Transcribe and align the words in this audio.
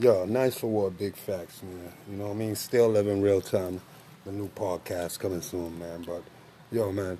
Yo, 0.00 0.24
nice 0.24 0.56
for 0.56 0.68
what 0.68 0.96
big 0.96 1.14
facts, 1.14 1.62
man. 1.62 1.92
You 2.10 2.16
know 2.16 2.28
what 2.28 2.30
I 2.30 2.36
mean? 2.36 2.56
Still 2.56 2.88
living 2.88 3.20
real 3.20 3.42
time. 3.42 3.82
The 4.24 4.32
new 4.32 4.48
podcast 4.48 5.18
coming 5.18 5.42
soon, 5.42 5.78
man. 5.78 6.04
But 6.06 6.22
yo, 6.72 6.90
man, 6.90 7.18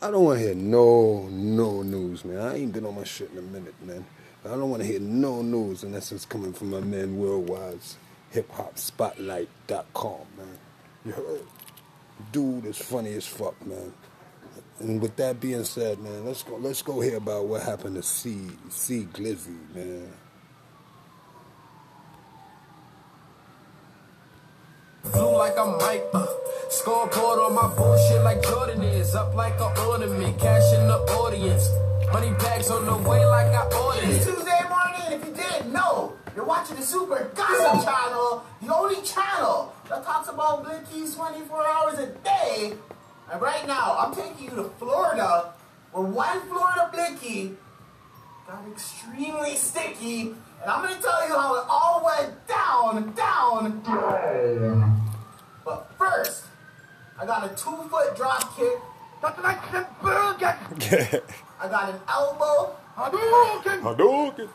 I 0.00 0.12
don't 0.12 0.22
want 0.22 0.38
to 0.38 0.44
hear 0.44 0.54
no 0.54 1.26
no 1.28 1.82
news, 1.82 2.24
man. 2.24 2.38
I 2.38 2.54
ain't 2.54 2.72
been 2.72 2.86
on 2.86 2.94
my 2.94 3.02
shit 3.02 3.32
in 3.32 3.38
a 3.38 3.42
minute, 3.42 3.74
man. 3.84 4.06
I 4.44 4.50
don't 4.50 4.70
want 4.70 4.80
to 4.80 4.86
hear 4.86 5.00
no 5.00 5.42
news 5.42 5.82
unless 5.82 6.12
it's 6.12 6.24
coming 6.24 6.52
from 6.52 6.70
my 6.70 6.78
man 6.78 7.18
Worldwide's 7.18 7.96
hiphopspotlight.com, 8.32 10.20
man. 10.38 10.58
You 11.04 11.12
heard? 11.12 11.42
Dude 12.30 12.66
is 12.66 12.78
funny 12.78 13.12
as 13.14 13.26
fuck, 13.26 13.60
man. 13.66 13.92
And 14.78 15.02
with 15.02 15.16
that 15.16 15.40
being 15.40 15.64
said, 15.64 15.98
man, 15.98 16.24
let's 16.24 16.44
go 16.44 16.58
let's 16.58 16.82
go 16.82 17.00
hear 17.00 17.16
about 17.16 17.46
what 17.46 17.62
happened 17.62 17.96
to 17.96 18.04
C 18.04 18.38
C 18.68 19.08
Glizzy, 19.12 19.58
man. 19.74 20.12
Blue 25.20 25.36
like 25.36 25.58
I'm 25.58 25.76
Mike. 25.76 26.06
Uh, 26.14 26.26
scoreboard 26.70 27.40
on 27.40 27.54
my 27.54 27.68
bullshit 27.76 28.22
like 28.22 28.42
Jordan 28.42 28.80
is. 28.80 29.14
Up 29.14 29.34
like 29.34 29.52
an 29.60 29.76
ornament. 29.86 30.38
Cash 30.38 30.72
in 30.72 30.88
the 30.88 30.96
audience. 31.20 31.68
Money 32.10 32.30
bags 32.38 32.70
on 32.70 32.86
the 32.86 32.96
way 33.06 33.26
like 33.26 33.52
I 33.52 33.64
ordered 33.68 34.08
It's. 34.08 34.24
Tuesday 34.24 34.62
morning. 34.70 35.20
If 35.20 35.26
you 35.26 35.34
didn't 35.34 35.74
know, 35.74 36.14
you're 36.34 36.46
watching 36.46 36.76
the 36.76 36.82
Super 36.82 37.30
Gossip 37.34 37.84
Channel, 37.84 38.42
the 38.62 38.74
only 38.74 39.02
channel 39.02 39.74
that 39.90 40.02
talks 40.06 40.30
about 40.30 40.64
Blickies 40.64 41.14
24 41.14 41.68
hours 41.68 41.98
a 41.98 42.06
day. 42.24 42.72
And 43.30 43.42
right 43.42 43.66
now, 43.66 43.98
I'm 43.98 44.14
taking 44.14 44.46
you 44.46 44.56
to 44.56 44.70
Florida, 44.78 45.52
where 45.92 46.02
one 46.02 46.40
Florida 46.48 46.88
Blicky 46.94 47.56
got 48.48 48.66
extremely 48.72 49.54
sticky. 49.56 50.34
And 50.62 50.70
I'm 50.70 50.84
going 50.84 50.96
to 50.96 51.02
tell 51.02 51.28
you 51.28 51.34
how 51.34 51.54
it 51.56 51.64
all 51.68 52.02
went 52.04 52.46
down, 52.46 53.12
down, 53.14 53.80
down. 53.82 55.00
But 55.64 55.90
first, 55.96 56.44
I 57.18 57.24
got 57.26 57.44
a 57.44 57.54
two 57.54 57.76
foot 57.88 58.14
drop 58.16 58.56
kick. 58.56 58.78
That's 59.22 59.38
like 59.42 59.72
a 59.72 59.88
burger. 60.02 60.56
I 61.60 61.68
got 61.68 61.94
an 61.94 62.00
elbow 62.08 62.76
Hadouken! 62.96 64.48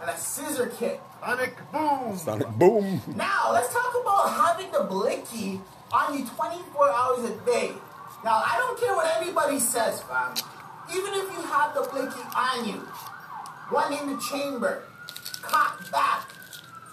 and 0.00 0.10
a 0.10 0.16
scissor 0.16 0.66
kick. 0.78 1.00
Sonic 1.20 1.56
boom. 1.72 2.16
Sonic 2.16 2.48
boom! 2.50 3.02
Now, 3.16 3.50
let's 3.52 3.72
talk 3.72 3.92
about 4.00 4.30
having 4.30 4.70
the 4.70 4.84
blicky 4.84 5.60
on 5.92 6.16
you 6.16 6.24
24 6.24 6.90
hours 6.90 7.24
a 7.24 7.34
day. 7.44 7.72
Now, 8.24 8.42
I 8.44 8.54
don't 8.56 8.78
care 8.78 8.94
what 8.94 9.20
anybody 9.20 9.58
says, 9.58 10.02
fam. 10.02 10.34
Even 10.90 11.12
if 11.14 11.32
you 11.32 11.42
have 11.42 11.74
the 11.74 11.82
blicky 11.90 12.20
on 12.36 12.68
you, 12.68 12.78
one 13.70 13.92
in 13.92 14.14
the 14.14 14.22
chamber, 14.30 14.84
cock 15.42 15.90
back, 15.90 16.28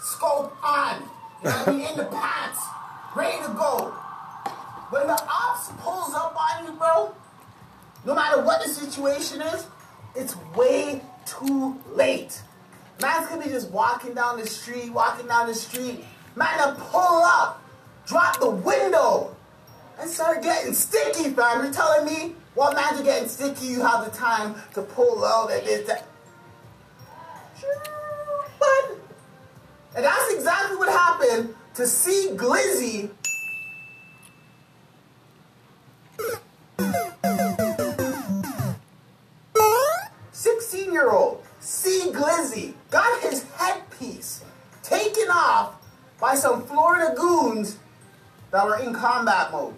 scope 0.00 0.56
on, 0.64 1.02
you 1.42 1.50
know 1.50 1.90
in 1.90 1.96
the 1.96 2.04
pants, 2.04 2.60
ready 3.16 3.38
to 3.42 3.52
go. 3.52 3.92
When 4.90 5.06
the 5.06 5.12
ops 5.12 5.70
pulls 5.78 6.14
up 6.14 6.36
on 6.36 6.66
you, 6.66 6.72
bro, 6.72 7.14
no 8.04 8.14
matter 8.14 8.42
what 8.42 8.62
the 8.62 8.68
situation 8.68 9.40
is, 9.42 9.66
it's 10.14 10.36
way 10.56 11.02
too 11.26 11.78
late. 11.92 12.42
Man's 13.00 13.28
gonna 13.28 13.44
be 13.44 13.50
just 13.50 13.70
walking 13.70 14.14
down 14.14 14.38
the 14.38 14.46
street, 14.46 14.90
walking 14.92 15.26
down 15.26 15.48
the 15.48 15.54
street. 15.54 16.04
Man, 16.36 16.58
to 16.58 16.80
pull 16.80 17.22
up, 17.24 17.62
drop 18.06 18.38
the 18.40 18.50
window, 18.50 19.34
and 19.98 20.08
start 20.08 20.42
getting 20.42 20.74
sticky, 20.74 21.30
fam. 21.30 21.64
You're 21.64 21.72
telling 21.72 22.06
me 22.06 22.34
man's 22.56 23.00
are 23.00 23.04
getting 23.04 23.28
sticky, 23.28 23.66
you 23.66 23.80
have 23.82 24.04
the 24.04 24.16
time 24.16 24.54
to 24.74 24.82
pull 24.82 25.24
out 25.24 25.50
and 25.50 25.66
this, 25.66 25.86
that. 25.86 26.06
But, 27.60 27.88
and 29.94 30.04
that's 30.04 30.32
exactly 30.32 30.76
what 30.76 30.88
happened 30.88 31.54
to 31.74 31.86
C. 31.86 32.30
Glizzy 32.32 33.10
16 40.32 40.92
year 40.92 41.10
old 41.10 41.42
C. 41.60 42.10
Glizzy 42.12 42.74
got 42.90 43.22
his 43.22 43.44
headpiece 43.56 44.44
taken 44.82 45.28
off 45.30 45.76
by 46.20 46.34
some 46.34 46.64
Florida 46.66 47.14
goons 47.16 47.78
that 48.50 48.64
were 48.66 48.78
in 48.78 48.92
combat 48.92 49.50
mode. 49.50 49.74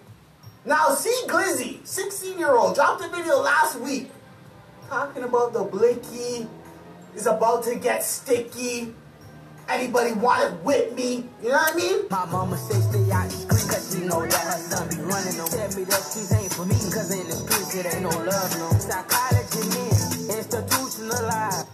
Now, 0.64 0.88
C. 0.90 1.10
Glizzy, 1.26 1.86
16 1.86 2.38
year 2.38 2.56
old, 2.56 2.74
dropped 2.74 3.04
a 3.04 3.08
video 3.08 3.40
last 3.40 3.78
week 3.80 4.10
talking 4.88 5.24
about 5.24 5.52
the 5.52 5.64
blicky 5.64 6.46
is 7.14 7.26
about 7.26 7.64
to 7.64 7.76
get 7.76 8.02
sticky. 8.04 8.94
Anybody 9.68 10.12
want 10.12 10.44
it 10.44 10.64
with 10.64 10.94
me? 10.96 11.28
You 11.42 11.48
know 11.48 11.54
what 11.54 11.74
I 11.74 11.76
mean? 11.76 12.04
My 12.10 12.24
mama 12.26 12.56
say 12.56 12.80
stay 12.80 13.10
out 13.10 13.28
the 13.28 13.36
street 13.36 13.68
cause 13.68 13.92
she 13.92 14.06
know 14.06 14.22
that 14.22 14.32
her 14.32 14.58
son 14.58 14.88
be 14.88 14.96
running 14.96 15.36
them. 15.36 15.48
Tell 15.48 15.68
me 15.76 15.84
that 15.84 16.02
streets 16.02 16.32
ain't 16.32 16.52
for 16.52 16.64
me 16.64 16.74
cause 16.74 17.10
in 17.10 17.26
the 17.26 17.32
streets 17.32 17.74
it 17.74 17.86
ain't 17.86 18.02
no 18.02 18.10
love 18.10 18.58
no. 18.58 18.70
Psychology 18.78 19.68
men, 19.74 20.38
institutionalized. 20.38 21.66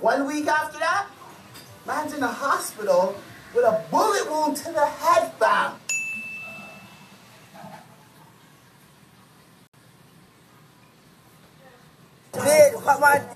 One 0.00 0.26
week 0.26 0.48
after 0.48 0.78
that, 0.80 1.06
man's 1.86 2.14
in 2.14 2.20
the 2.20 2.26
hospital 2.26 3.14
with 3.54 3.64
a 3.64 3.84
bullet 3.90 4.28
wound 4.28 4.56
to 4.58 4.72
the 4.72 4.84
head. 4.84 5.16
Bitch, 12.46 12.84
what 12.84 13.00
my 13.00 13.35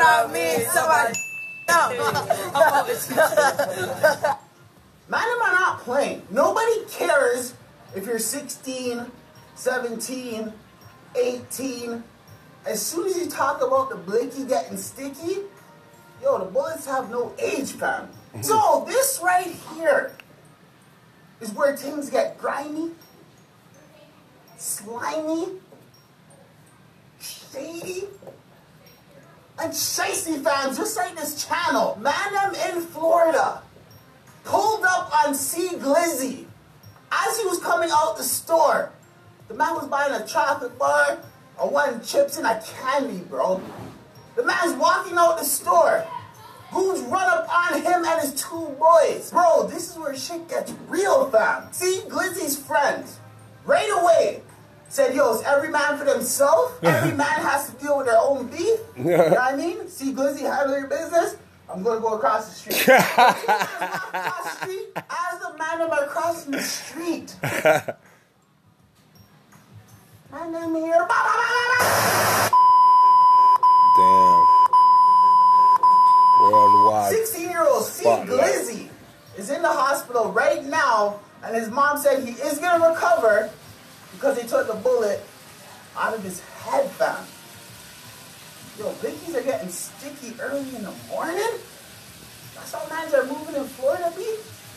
mean? 0.00 0.06
What 0.06 0.26
I 0.26 0.32
mean, 0.32 0.66
somebody 0.70 1.14
Man, 5.08 5.22
am 5.22 5.42
I 5.42 5.50
not 5.52 5.80
playing? 5.80 6.22
Nobody 6.30 6.84
cares 6.90 7.54
if 7.94 8.06
you're 8.06 8.18
16, 8.18 9.06
17, 9.54 10.52
18. 11.16 12.04
As 12.66 12.82
soon 12.84 13.08
as 13.08 13.16
you 13.16 13.28
talk 13.28 13.62
about 13.62 13.90
the 13.90 13.96
blicky 13.96 14.44
getting 14.44 14.76
sticky, 14.76 15.38
yo, 16.22 16.38
the 16.38 16.44
bullets 16.44 16.86
have 16.86 17.10
no 17.10 17.34
age, 17.38 17.72
fam. 17.72 18.08
So 18.42 18.84
this 18.86 19.20
right 19.22 19.52
here 19.74 20.12
is 21.40 21.52
where 21.52 21.76
things 21.76 22.10
get 22.10 22.38
grimy, 22.38 22.92
slimy, 24.56 25.46
shady, 27.18 28.04
and 29.60 29.72
shicey 29.72 30.42
fans, 30.42 30.78
just 30.78 30.96
like 30.96 31.14
this 31.16 31.46
channel. 31.46 31.98
Man, 32.00 32.14
I'm 32.14 32.54
in 32.54 32.82
Florida 32.82 33.62
pulled 34.44 34.84
up 34.84 35.12
on 35.24 35.34
C. 35.34 35.68
Glizzy 35.76 36.46
as 37.12 37.38
he 37.38 37.46
was 37.46 37.58
coming 37.60 37.90
out 37.92 38.16
the 38.16 38.22
store. 38.22 38.92
The 39.48 39.54
man 39.54 39.74
was 39.74 39.86
buying 39.86 40.12
a 40.12 40.26
chocolate 40.26 40.78
bar, 40.78 41.18
a 41.58 41.66
one 41.66 42.02
chips, 42.02 42.38
and 42.38 42.46
a 42.46 42.62
candy, 42.62 43.18
bro. 43.24 43.60
The 44.36 44.44
man's 44.44 44.74
walking 44.74 45.16
out 45.16 45.38
the 45.38 45.44
store. 45.44 46.06
Goons 46.72 47.00
run 47.00 47.28
up 47.28 47.48
on 47.52 47.82
him 47.82 48.04
and 48.04 48.20
his 48.20 48.34
two 48.34 48.76
boys. 48.78 49.30
Bro, 49.32 49.66
this 49.66 49.90
is 49.90 49.98
where 49.98 50.14
shit 50.16 50.48
gets 50.48 50.72
real, 50.88 51.28
fam. 51.30 51.72
See, 51.72 52.02
Glizzy's 52.08 52.56
friends, 52.56 53.18
right 53.64 53.90
away, 54.00 54.42
said, 54.90 55.14
yo, 55.14 55.34
it's 55.34 55.44
every 55.44 55.70
man 55.70 55.96
for 55.96 56.04
themselves. 56.04 56.74
Every 56.82 57.16
man 57.16 57.26
has 57.26 57.70
to 57.70 57.76
deal 57.76 57.96
with 57.98 58.06
their 58.06 58.18
own 58.18 58.48
beef. 58.48 58.80
You 58.96 59.04
know 59.04 59.28
what 59.28 59.40
I 59.40 59.56
mean? 59.56 59.88
See, 59.88 60.12
Glizzy, 60.12 60.40
handle 60.40 60.78
your 60.78 60.88
business. 60.88 61.36
I'm 61.72 61.84
gonna 61.84 62.00
go 62.00 62.14
across 62.14 62.48
the 62.48 62.72
street. 62.72 62.88
across 62.88 64.44
the 64.44 64.50
street 64.62 64.88
as 64.96 65.38
the 65.40 65.56
man 65.56 65.80
am 65.80 65.92
I 65.92 66.06
crossing 66.08 66.50
the 66.52 66.60
street. 66.62 67.36
Man, 70.32 70.54
I'm 70.54 70.74
here. 70.76 70.94
Ba, 70.94 71.08
ba, 71.08 71.08
ba, 71.08 71.46
ba, 71.50 71.76
ba. 71.80 72.50
Damn. 73.98 74.46
Worldwide. 76.40 77.10
16 77.10 77.50
year 77.50 77.66
old 77.66 77.84
C. 77.84 78.04
Glizzy 78.04 78.88
is 79.36 79.50
in 79.50 79.62
the 79.62 79.68
hospital 79.68 80.30
right 80.30 80.64
now, 80.64 81.18
and 81.42 81.56
his 81.56 81.68
mom 81.68 81.98
said 81.98 82.22
he 82.22 82.32
is 82.32 82.58
gonna 82.58 82.90
recover 82.90 83.50
because 84.12 84.40
he 84.40 84.46
took 84.46 84.66
the 84.66 84.74
bullet 84.74 85.22
out 85.96 86.14
of 86.14 86.22
his 86.22 86.40
head. 86.40 86.90
Yo, 88.78 88.90
blickies 88.94 89.34
are 89.34 89.42
getting 89.42 89.68
sticky 89.68 90.34
early 90.40 90.74
in 90.76 90.82
the 90.82 90.94
morning? 91.08 91.58
That's 92.54 92.72
how 92.72 92.86
mans 92.88 93.12
are 93.14 93.24
moving 93.24 93.56
in 93.56 93.64
Florida, 93.64 94.12
B. 94.16 94.24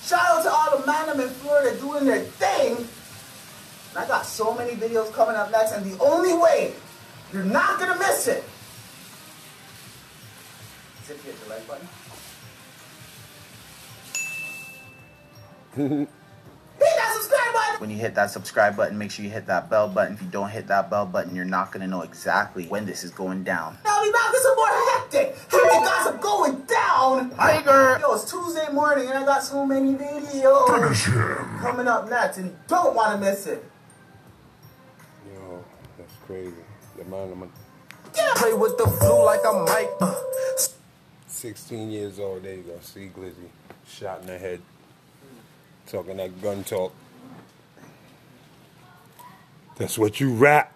Shout 0.03 0.19
out 0.19 0.43
to 0.43 0.51
all 0.51 0.77
the 0.77 0.85
man 0.85 1.19
in 1.19 1.29
Florida 1.29 1.77
doing 1.79 2.05
their 2.05 2.19
thing. 2.19 2.75
And 2.77 3.97
I 3.97 4.07
got 4.07 4.25
so 4.25 4.53
many 4.53 4.73
videos 4.73 5.13
coming 5.13 5.35
up 5.35 5.51
next, 5.51 5.71
and 5.71 5.85
the 5.85 5.97
only 6.03 6.33
way 6.33 6.73
you're 7.31 7.43
not 7.43 7.79
gonna 7.79 7.97
miss 7.97 8.27
it 8.27 8.43
is 11.03 11.09
if 11.11 11.25
you 11.25 11.31
hit 11.31 11.39
the 11.43 11.49
like 11.49 11.67
button. 15.75 16.07
When 17.79 17.89
you 17.89 17.97
hit 17.97 18.15
that 18.15 18.31
subscribe 18.31 18.77
button, 18.77 18.97
make 18.97 19.11
sure 19.11 19.25
you 19.25 19.31
hit 19.31 19.47
that 19.47 19.69
bell 19.69 19.87
button. 19.87 20.15
If 20.15 20.21
you 20.21 20.27
don't 20.29 20.49
hit 20.49 20.67
that 20.67 20.89
bell 20.89 21.05
button, 21.05 21.35
you're 21.35 21.45
not 21.45 21.71
gonna 21.71 21.87
know 21.87 22.01
exactly 22.01 22.65
when 22.67 22.85
this 22.85 23.03
is 23.03 23.11
going 23.11 23.43
down. 23.43 23.77
Now 23.83 24.01
we 24.01 24.09
about 24.09 24.31
to 24.31 24.39
some 24.39 24.55
more 24.55 24.67
hectic, 24.91 25.35
hectic 25.49 25.83
gossip 25.83 26.21
going 26.21 26.61
down. 26.61 27.31
Tiger. 27.31 27.99
Yo, 27.99 28.13
it's 28.13 28.29
Tuesday 28.29 28.71
morning 28.71 29.07
and 29.09 29.17
I 29.17 29.25
got 29.25 29.43
so 29.43 29.65
many 29.65 29.93
videos. 29.93 30.81
Finish 30.81 31.05
him. 31.05 31.59
Coming 31.59 31.87
up 31.87 32.09
next 32.09 32.37
and 32.37 32.55
don't 32.67 32.95
wanna 32.95 33.17
miss 33.17 33.47
it. 33.47 33.63
Yo, 35.27 35.63
that's 35.97 36.13
crazy. 36.25 36.53
The 36.95 37.03
amount 37.03 37.31
of 37.31 37.49
yeah. 38.15 38.33
Play 38.35 38.53
with 38.53 38.77
the 38.77 38.87
flu 38.87 39.25
like 39.25 39.39
I'm 39.45 39.65
Mike. 39.65 39.89
Uh. 39.99 40.13
16 41.27 41.91
years 41.91 42.19
old, 42.19 42.43
there 42.43 42.55
you 42.55 42.61
go. 42.61 42.77
C. 42.81 43.09
Glizzy. 43.13 43.49
Shot 43.87 44.21
in 44.21 44.27
the 44.27 44.37
head. 44.37 44.61
Talking 45.87 46.17
that 46.17 46.41
gun 46.41 46.63
talk. 46.63 46.93
That's 49.75 49.97
what 49.97 50.19
you 50.19 50.33
rap. 50.33 50.75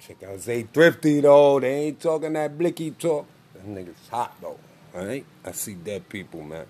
Check 0.00 0.22
out 0.22 0.38
Zay 0.40 0.62
Thrifty 0.64 1.20
though. 1.20 1.60
They 1.60 1.86
ain't 1.86 2.00
talking 2.00 2.32
that 2.34 2.58
blicky 2.58 2.90
talk. 2.92 3.26
That 3.54 3.66
nigga's 3.66 4.08
hot 4.10 4.34
though. 4.40 4.58
Alright? 4.94 5.24
I 5.44 5.52
see 5.52 5.74
dead 5.74 6.08
people, 6.08 6.42
man. 6.42 6.66